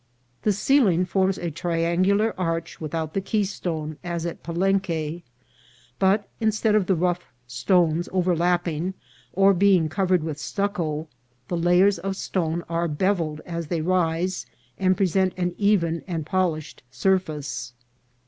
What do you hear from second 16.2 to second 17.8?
polished surface.